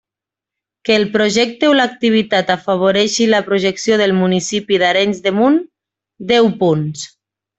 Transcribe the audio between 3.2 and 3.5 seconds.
la